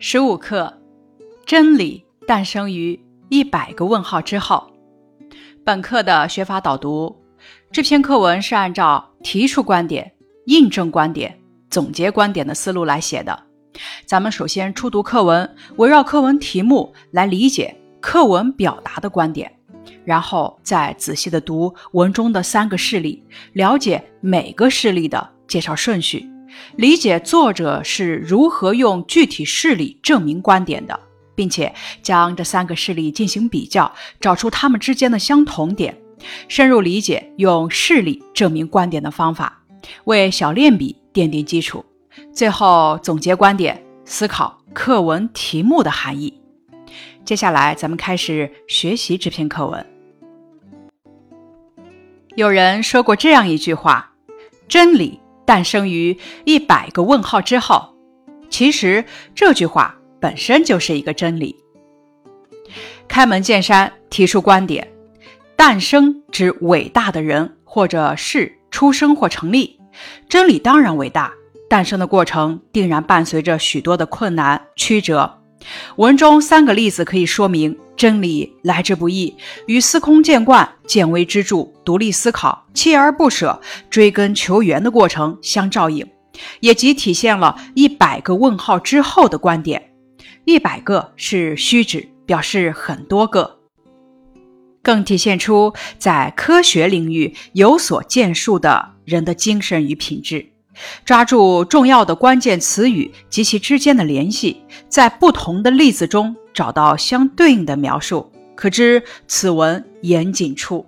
[0.00, 0.72] 十五课，
[1.44, 2.98] 真理诞生于
[3.30, 4.70] 一百个问号之后。
[5.64, 7.16] 本课的学法导读，
[7.72, 10.12] 这篇课文是按照提出观点、
[10.46, 11.36] 印证观点、
[11.68, 13.36] 总结观点的思路来写的。
[14.06, 19.52] 咱们首先初读课文，围绕课文题目来理解课文表达的观点，
[20.04, 23.20] 然后再仔细的读文中的三个事例，
[23.52, 26.24] 了解每个事例的介绍顺序。
[26.76, 30.98] 理解作者是如何用具体事例证明观点的，
[31.34, 35.96] 并且将这三个事例进行比较，找出它们之间的相同点，
[36.48, 39.62] 深入理解用事例证明观点的方法，
[40.04, 41.84] 为小练笔奠定基础。
[42.32, 46.40] 最后总结观点，思考课文题目的含义。
[47.24, 49.86] 接下来，咱们开始学习这篇课文。
[52.34, 54.12] 有人说过这样一句话：
[54.66, 55.20] 真理。
[55.48, 57.94] 诞生于一百个问号之后，
[58.50, 59.02] 其实
[59.34, 61.56] 这句话本身就是一个真理。
[63.08, 64.92] 开门见山提出观点：
[65.56, 69.80] 诞生之伟大的人或者事出生或成立。
[70.28, 71.32] 真理当然伟大，
[71.70, 75.37] 诞生的过程定然伴随着许多的困难曲折。
[75.96, 77.76] 文中三个例子可以说明。
[77.96, 86.06] 真理来之不易，与司空见惯、见微知著、独立思考、锲而不舍、追根求源的过程相照应，
[86.60, 89.90] 也即体现了一百个问号之后的观点。
[90.44, 93.58] 一百个是虚指，表示很多个，
[94.80, 100.52] 更体现出在科学领域有所建树的人的精神与品质。
[101.04, 110.86] 抓住重要的关键词语及其之间的联系，在不同的例子中找到相对应的描述，可知此文严谨处。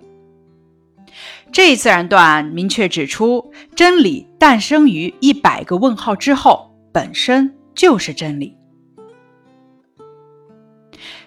[1.51, 8.55] 这一自然段明确指出，真理诞生于一百个问号之后，本身就是真理。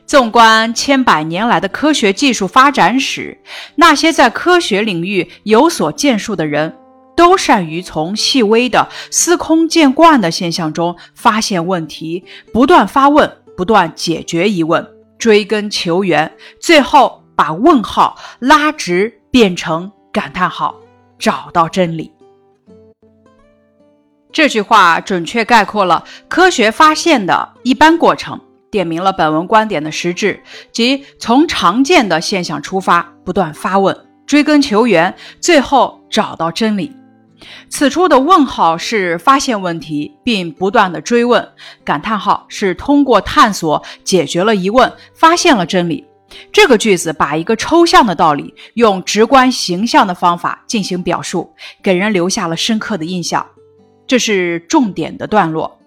[0.06, 3.38] 纵观千百年来的科学技术发展史，
[3.76, 6.74] 那些在科学领域有所建树的人。
[7.16, 14.86] 都善于从细微的司空见惯的现象中发现问题，不断发问，不断解决疑问，
[15.18, 20.74] 追根求源，最后把问号拉直变成感叹号，
[21.18, 22.12] 找到真理。
[24.32, 30.42] 这句话准确概括了科学发现的一般过程，点明了本文观点的实质，
[30.72, 33.96] 即从常见的现象出发，不断发问，
[34.26, 36.92] 追根求源，最后找到真理。
[37.68, 41.46] 此处的问号是发现问题并不断的追问，
[41.84, 46.04] 感叹号是通过探索解决了疑问，发现了真理。
[46.50, 51.52] 这个句子把一个抽象的道理用直观形象的方法进行表述，
[51.82, 53.46] 给人留下了深刻的印象。
[54.06, 55.78] 这是重点的段落。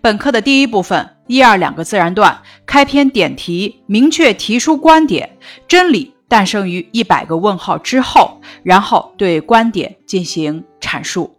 [0.00, 5.36] 本课的第一部分一二两个自然段开篇点题，明确提出观点：
[5.66, 10.62] 真理诞生于一百个问号之后，然后对观点进行。
[10.78, 11.38] 阐述。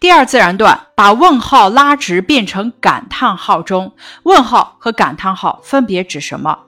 [0.00, 6.60] 第二自然段把问号拉直变成感叹号中，问号和感叹号分别指什么？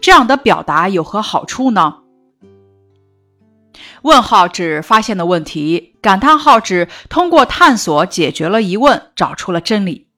[0.00, 1.98] 这样的表达有何好处呢？
[4.02, 10.08] 问号指发现的问题，感叹号指通过探索解决了疑问，找出了真理。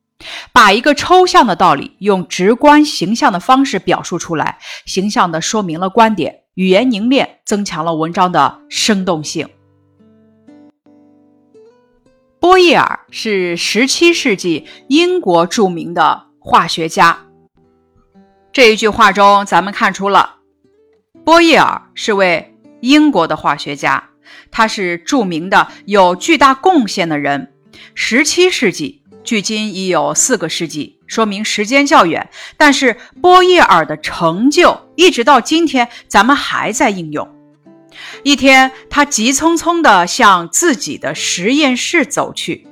[0.54, 9.46] 把一个抽象的道理用直观形象的方式表述出来，形象的说明了观点，语言凝练，增强了文章的生动性。
[12.40, 17.26] 波义尔是17世纪英国著名的化学家。
[18.52, 20.36] 这一句话中，咱们看出了
[21.24, 24.10] 波义尔是位英国的化学家，
[24.52, 27.52] 他是著名的、有巨大贡献的人。
[27.96, 37.28] 17世纪距今已有四个世纪，说明时间较远，但是波义尔的成就一直到今天，咱们还在应用。
[38.28, 42.66] 一天，他急匆匆地向自己的实验室走去。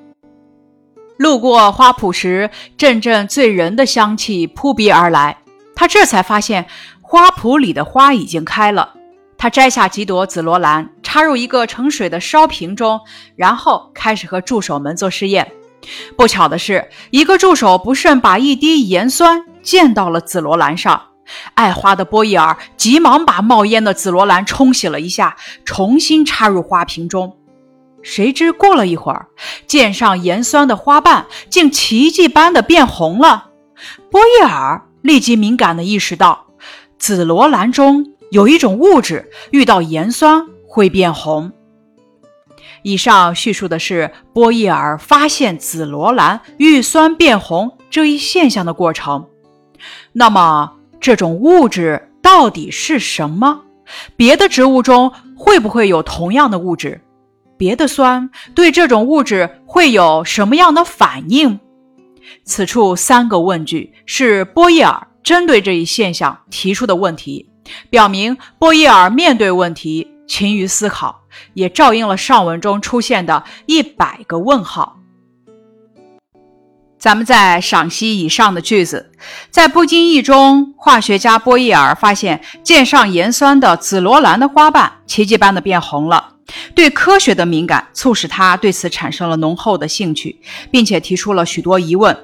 [1.16, 5.38] 路过花圃时，阵阵醉人的香气扑鼻而来。
[5.74, 6.66] 他这才发现，
[7.00, 8.92] 花圃里的花已经开了。
[9.38, 13.00] 他摘下几朵紫罗兰，插入一个盛水的烧瓶中，
[13.34, 15.50] 然后开始和助手们做试验。
[16.18, 21.00] 不巧的是，一个助手不慎把一滴盐酸溅到了紫罗兰上。
[21.54, 27.36] 爱花的波伊尔急忙把冒烟的紫罗兰冲洗了一下，重新插入花瓶中。
[28.02, 29.26] 谁知过了一会儿，
[29.66, 33.50] 溅上盐酸的花瓣竟奇迹般的变红了。
[34.10, 36.46] 波伊尔立即敏感地意识到，
[36.98, 41.52] 紫罗兰中有一种物质遇到盐酸会变红。
[42.82, 49.26] 以上叙述的是波义尔发现紫罗兰遇酸变红这一现象的过程。
[50.12, 53.62] 那么，这种物质到底是什么？
[54.16, 57.00] 别的植物中会不会有同样的物质？
[57.56, 61.58] 别的酸对这种物质会有什么样的反应？
[62.44, 67.48] 此处三个问句是波义尔针对这一现象提出的问题，
[67.88, 71.22] 表明波义尔面对问题勤于思考，
[71.54, 74.95] 也照应了上文中出现的一百个问号。
[77.06, 79.12] 咱们再赏析以上的句子，
[79.48, 86.30] 在不经意中，化学家波义尔发现溅上盐酸的紫罗兰的花瓣奇迹般的变红了。
[86.74, 90.40] 对科学的敏感促使他对此产生了浓厚的兴趣，
[90.72, 92.18] 并且提出了许多疑问。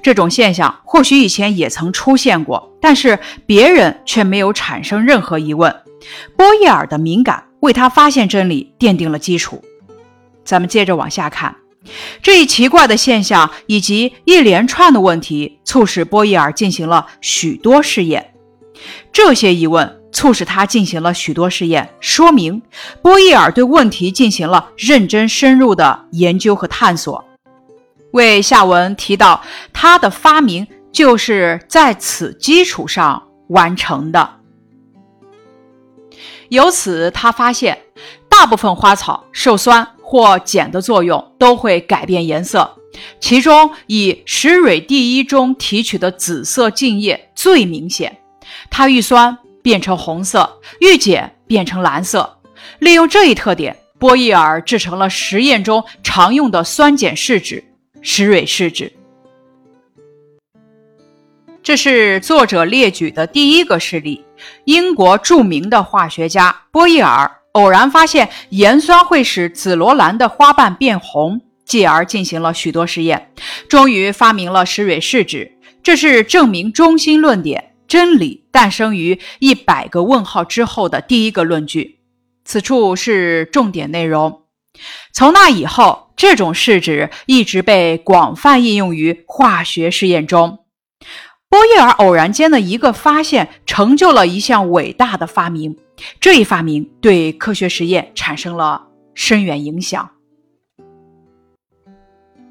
[0.00, 5.74] 这种现象或许以前也曾出现过，但是别人却没有产生任何疑问。
[6.36, 9.60] 波义尔的敏感为他发现真理奠定了基础。
[10.44, 11.56] 咱们接着往下看。
[12.22, 18.34] 这一奇怪的现象以及一连串的问题，促使波义尔进行了许多试验。
[19.12, 22.62] 这些疑问促使他进行了许多试验，说明
[23.02, 27.24] 波义尔对问题进行了认真深入的研究和探索。
[28.12, 29.42] 为下文提到
[29.72, 34.36] 他的发明就是在此基础上完成的。
[36.48, 37.78] 由此，他发现
[38.28, 39.86] 大部分花草受酸。
[40.08, 42.78] 或碱的作用都会改变颜色，
[43.20, 48.16] 其中以石蕊第一中提取的紫色茎叶最明显。
[48.70, 52.38] 它遇酸变成红色，遇碱变成蓝色。
[52.78, 57.62] 利用这一特点，波义尔制成了实验中常用的酸碱试纸——
[58.00, 58.90] 石蕊试纸。
[61.62, 64.24] 这是作者列举的第一个事例：
[64.64, 67.30] 英国著名的化学家波义尔。
[67.58, 73.32] 偶然发现盐酸会使紫罗兰的花瓣变红，继而进行了许多实验，
[73.68, 75.58] 终于发明了石蕊试纸。
[75.82, 81.98] 这是证明中心论点真理诞生于一百个问号之后的第一个论据。
[82.44, 84.42] 此处是重点内容。
[85.12, 90.60] 从那以后，这种试纸一直被广泛应用于化学试验中。
[91.50, 95.76] 波义尔偶然间的一个发现，成就了一项伟大的发明。
[96.20, 100.10] 这一发明对科学实验产生了深远影响，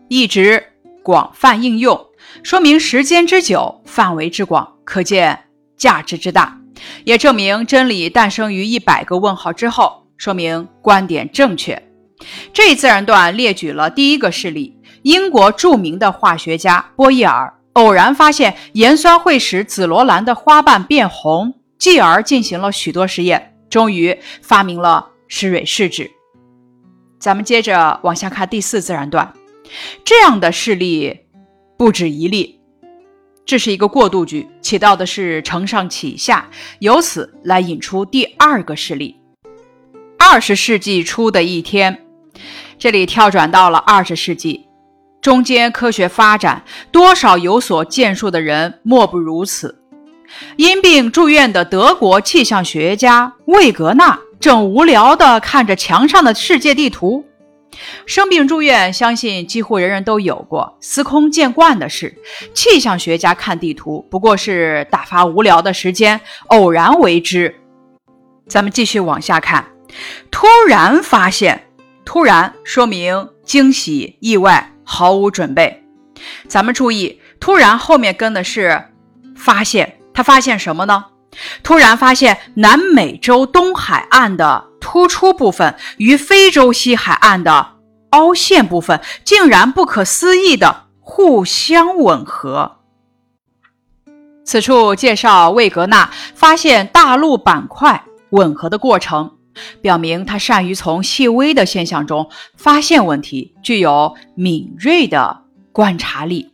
[0.09, 0.63] 一直
[1.03, 2.07] 广泛应用，
[2.43, 5.45] 说明时间之久、范围之广，可见
[5.77, 6.59] 价值之大，
[7.05, 11.81] 也证明真理诞生于一百个问号之后，说明观点正确。
[12.51, 21.53] 这一自然段列举了第一个事例：英国著名的化学家波义尔偶然发现盐酸会使紫罗兰的花瓣变红。
[21.77, 26.09] 继而进行了许多实验，终于发明了石蕊试纸。
[27.19, 29.31] 咱们接着往下看第四自然段，
[30.03, 31.19] 这样的事例
[31.77, 32.59] 不止一例，
[33.45, 39.15] 这是一个过渡句，起到的是承上启下，由此来引出第二个事例。
[40.17, 42.05] 二十世纪初的一天，
[42.79, 44.65] 这里跳转到了二十世纪
[45.27, 49.77] 中间，科学发展多少有所建树的人莫不如此。
[50.55, 57.25] 因病住院的德国气象学家魏格纳正无聊地看着墙上的世界地图。
[58.05, 62.15] 生病住院，相信几乎人人都有过，司空见惯的事。
[62.53, 67.53] 气象学家看地图不过是打发无聊的时间，偶然为之。
[68.47, 69.65] 咱们继续往下看，
[70.31, 71.67] 突然发现，
[72.05, 75.83] 突然说明惊喜、意外、毫无准备。
[76.47, 78.85] 咱们注意，突然后面跟的是
[79.35, 79.99] 发现。
[80.13, 81.05] 他发现什么呢？
[81.61, 87.75] 突然发现南美洲东海岸的突出部分与非洲西海岸的
[88.09, 92.77] 凹陷部分竟然不可思议的互相吻合。
[94.43, 99.36] 此处介绍魏格纳发现大陆板块吻合的过程，
[99.81, 106.51] 表明他善于从细微的现象中发现问题，具有敏锐的观察力。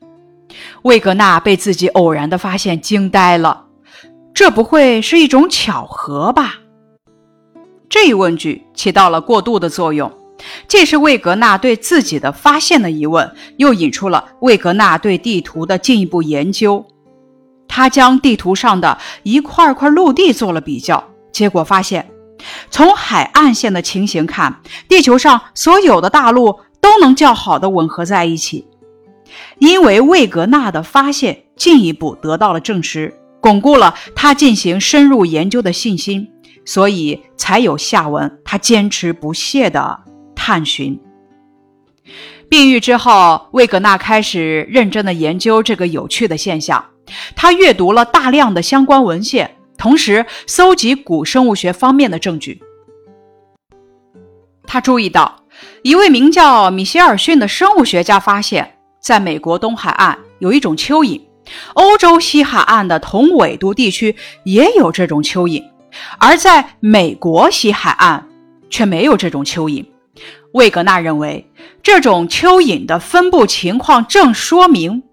[0.84, 3.66] 魏格纳被自己偶然的发现惊呆了，
[4.34, 6.60] 这不会是一种巧合吧？
[7.90, 10.12] 这一问句起到了过渡的作用，
[10.68, 16.86] 既是魏格纳对自己的发现的疑问，又引出了魏格纳对地图的进一步研究。
[17.68, 22.08] 他将地图上的一块块陆地做了比较，结果发现，
[22.70, 28.68] 从海岸线的情形看，地球上所有的大陆都能较好的吻合在一起。
[29.60, 36.30] 因为魏格纳的发现进一步得到了证实，巩固了他进行深入研究的信心，
[36.66, 38.40] 所以才有下文。
[38.44, 40.00] 他坚持不懈的
[40.36, 41.00] 探寻。
[42.50, 46.86] 病愈之后，魏格纳开始认真的研究这个有趣的现象。
[47.36, 52.62] 他阅读了大量的相关文献，同时搜集古生物学方面的证据。
[54.66, 55.44] 他注意到，
[55.82, 61.20] 一位名叫米歇尔逊的生物学家发现，在美国东海岸有一种蚯蚓，
[61.74, 65.62] 欧洲西海岸的同纬度地区也有这种蚯蚓，
[66.18, 68.30] 而在美国西海岸
[68.70, 69.86] 却没有这种蚯蚓。
[70.54, 71.46] 魏格纳认为，
[71.82, 75.04] 这种蚯蚓的分布情况正说明，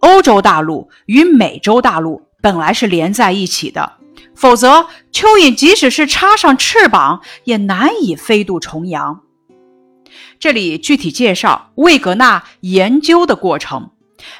[0.00, 3.92] 欧洲大陆与美洲大陆本来是连在一起的，
[4.38, 9.20] 否则蚯蚓即使是插上翅膀，也难以飞渡重洋。
[10.38, 13.90] 这里具体介绍魏格纳研究的过程。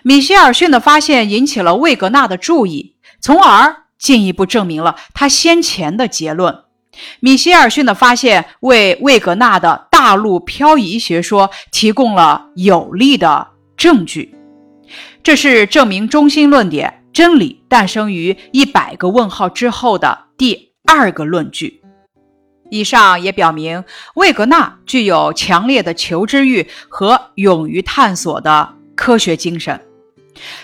[0.05, 6.63] 米歇尔逊的发现引起了魏格纳的注意，从而进一步证明了他先前的结论。
[7.19, 14.37] 米歇尔逊的发现为魏格纳的大陆漂移学说提供了有力的证据，
[15.25, 21.83] 这是证明中心论点真理诞生于一百个问号之后的第二个论据。
[22.71, 23.83] 以上也表明
[24.15, 29.81] 魏格纳具有强烈的求知欲和勇于探索的科学精神。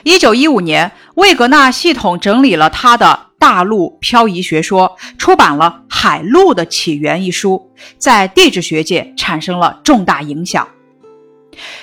[0.04, 3.30] 一九一五年，魏格纳系统整理了他的。
[3.36, 10.68] 大陆漂移学说出版了《海陆的起源》一书，在地质学界产生了重大影响。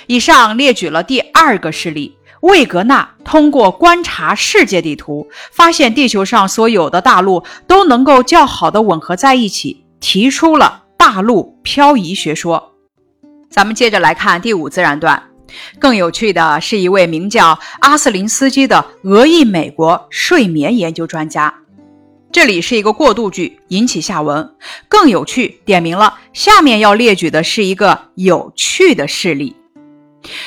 [0.06, 12.72] 以上列举了第二个事例：魏格纳通过观察世界地图，发现地球上所有的大陆都能够较好的吻合在一起，提出了大陆漂移学说。
[13.48, 15.22] 咱们接着来看第五自然段。
[15.78, 21.54] 更有趣的是，一位名叫阿斯林斯基的俄裔美国睡眠研究专家。
[22.32, 24.54] 这里是一个过渡句，引起下文。
[24.88, 29.54] 更有趣，点明了下面要列举的是一个有趣的事例。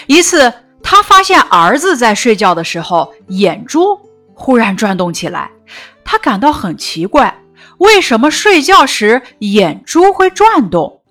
[0.08, 0.52] 一次，
[0.88, 4.00] 他发现儿子在睡觉的时候，眼珠
[4.36, 5.50] 忽然转动起来，
[6.04, 7.42] 他感到很奇怪，
[7.80, 11.01] 为什么睡觉时眼珠会转动？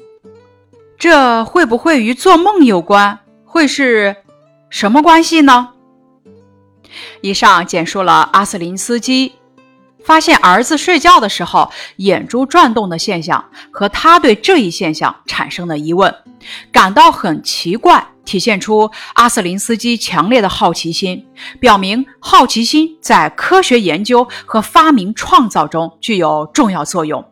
[0.96, 3.18] 这会不会与做梦有关？
[3.44, 4.14] 会是
[4.70, 5.70] 什么关系呢？
[7.20, 9.32] 以上简述了阿瑟林斯基
[10.04, 16.14] 发现儿子睡觉的时候眼珠转动的现象和他对这一现象产生的疑问，
[16.70, 21.26] 感到很奇怪，体现出阿瑟林斯基强烈的好奇心，
[21.58, 27.24] 表明好奇心在科学研究和发明创造中具有重要作用。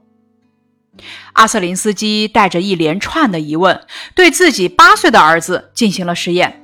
[1.34, 3.80] 阿瑟林斯基带着一连串的疑问，
[4.14, 6.62] 对自己八岁的儿子进行了实验，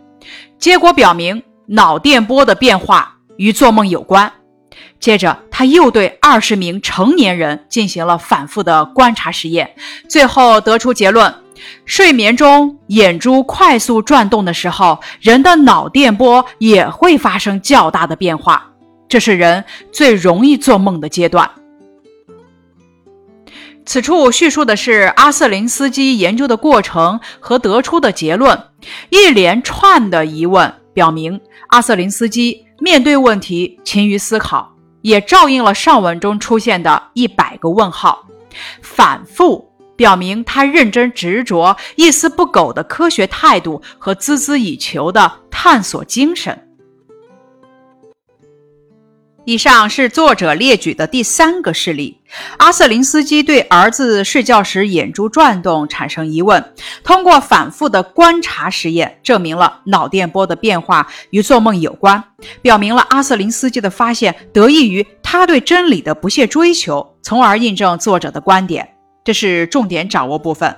[0.58, 4.30] 结果表明脑电波的变化与做梦有关。
[5.00, 9.70] 接着，他又对二十名成年人进行了反复的观察实验，
[10.08, 11.32] 最后得出结论：
[11.84, 18.70] 睡眠中眼珠快速转动的时候，人的脑电波也会发生较大的变化，
[19.08, 21.48] 这是人最容易做梦的阶段。
[23.86, 28.64] 此处叙述的是阿瑟林斯基研究的过程和得出的结论。
[29.08, 34.70] 一连串的疑问表明，阿瑟林斯基面对问题勤于思考，
[35.02, 38.26] 也照应了上文中出现的一百个问号。
[38.82, 46.67] 反复表明他认真执着、一丝不苟的科学态度和孜孜以求的探索精神。
[49.48, 52.18] 以上是作者列举的第三个事例。
[52.58, 56.62] 阿瑟林斯基对儿子睡觉时眼珠转动产生疑问，
[57.02, 62.22] 通过反复的观察实验，证明了脑电波的变化与做梦有关，
[62.60, 68.86] 表明了阿瑟林斯基的发现得益于他对真理的不懈追求，从而印证作者的观点。
[69.24, 70.76] 这是重点掌握部分。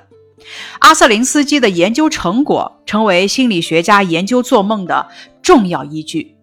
[0.78, 5.08] 阿瑟林斯基的研究成果成为心理学家研究做梦的
[5.42, 6.36] 重要依据。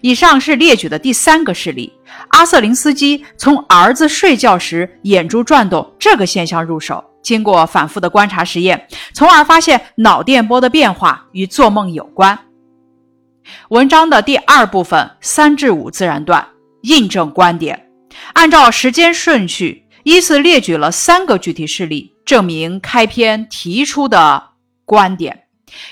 [0.00, 1.92] 以上是列举的第三个事例。
[2.28, 12.38] 阿瑟林斯基从儿子睡觉时眼珠转动这个现象入手，经过反复的观察实验，从而发现脑电波的变化与做梦有关。
[13.70, 16.46] 文章的第二部分三至五自然段
[16.82, 17.88] 印证观点，
[18.34, 24.50] 按照时间顺序依次列举了三个具体事例，证明开篇提出的
[24.84, 25.44] 观点。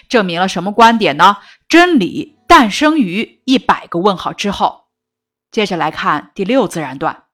[0.09, 1.37] 证明了什么观点呢？
[1.69, 2.36] 真理。
[2.47, 4.85] 诞生于一百个问号之后。
[5.53, 7.25] 接着来看第六自然段，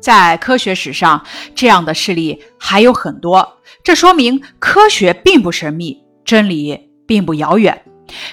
[0.00, 3.58] 在科学史上，这样的事例还有很多。
[3.84, 7.84] 这说明科学并不神秘，真理并不遥远。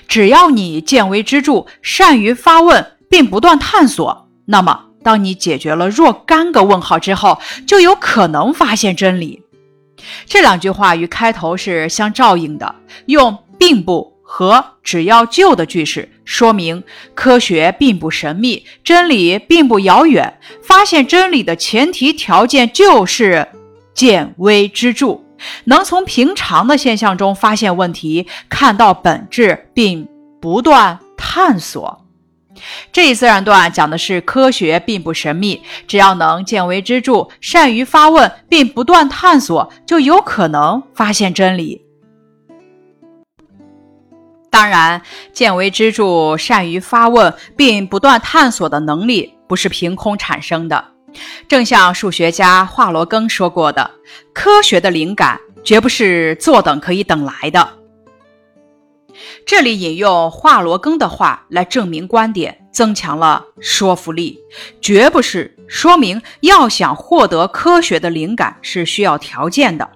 [0.08, 9.44] 只要你见微知著，善于发问，并不断探索，那么当你解决了若干个问号之后，就有可能发现真理。
[10.25, 12.74] 这两句话与开头是相照应的，
[13.06, 16.84] 用并不和只要就的句式，说明
[17.16, 20.40] 科学并不神秘，真理并不遥远。
[20.62, 23.48] 发现真理的前提条件就是
[23.96, 25.20] 见微知著，
[25.64, 30.08] 能从平常的现象中发现问题，看到本质，并
[30.40, 32.06] 不断探索。
[32.92, 41.88] 这一自然段讲的是科学并不神秘，只要能见微知著，善于发问并不断探索，就有可能发现真理。
[44.50, 45.01] 当然，
[45.32, 50.86] 见微知著、善于发问并不断探索的能力不是凭空产生的。
[51.48, 53.91] 正像数学家华罗庚说过的
[54.34, 57.70] ：“科学的灵感绝不是坐等可以等来的。”
[59.46, 64.39] 这里引用华罗庚的话来证明观点，增强了说服力，
[64.82, 69.89] 绝不是说明要想获得科学的灵感是需要条件的。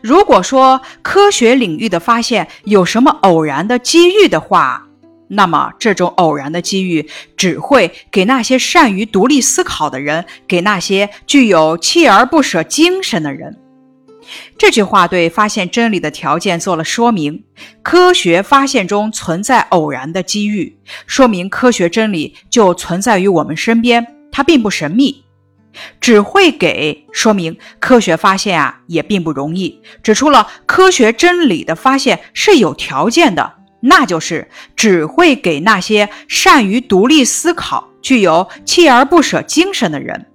[0.00, 4.86] 如果说科学领域的发现有什么偶然的机遇的话，
[5.28, 13.58] 那么这种偶然的机遇只会给那些善于独立思考的人，给那些具有锲而不舍精神的人。
[14.58, 17.44] 这句话对发现真理的条件做了说明：
[17.82, 25.24] 科学发现中存在偶然的机遇，说明科学真理就存在于我们身边，它并不神秘。
[26.00, 40.26] 只会给说明科学发现啊也并不容易，指出了科学真理的发现是有条件的，那就是只会给那些善于独立思考、具有锲而不舍精神的人。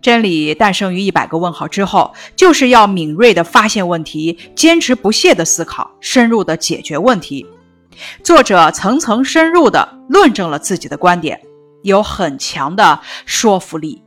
[0.00, 7.44] 真理诞生于一百个问号之后，就是要敏锐地发现问题，坚持不懈地思考，深入地解决问题。
[8.22, 11.40] 作者层层深入地论证了自己的观点，
[11.82, 14.03] 有很强的说服力。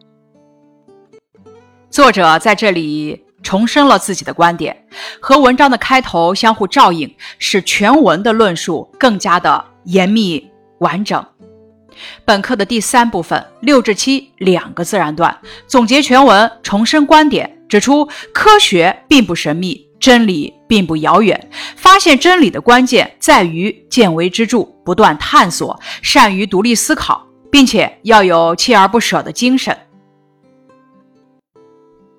[1.98, 4.86] 作者在这里重申了自己的观点，
[5.20, 11.26] 和文章的开头相互照应，使全文的论述更加的严密完整。
[12.24, 21.50] 本课的第三部分六至七两个自然段总结全文，重申观点，指出科学并不神秘，真理并不遥远。
[21.76, 29.76] 发现真理的关键在于见微知著，不断探索，善于独立思考，并且要有锲而不舍的精神。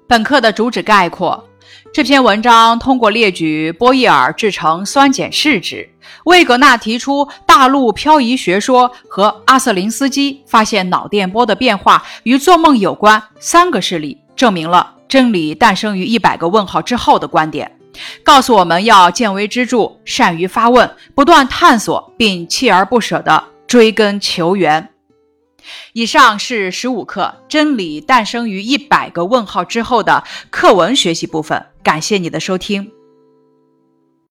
[0.08, 1.44] 本课的主旨概括。
[1.92, 5.88] 这篇文章通过列举波义耳制成酸碱试纸、
[6.24, 17.70] 魏格纳提出大陆漂移学说和阿瑟林斯基发现脑电波的变化与做梦有关三个事例，证明了真理诞生于一百个问号之后的观点，
[18.22, 24.88] 告诉我们要见微知著，善于发问，不断探索，并锲而不舍地追根求源。
[25.92, 31.64] 以上是十五课《真理诞生于一百个问号之后》的课文学习部分。
[31.82, 32.97] 感谢你的收听。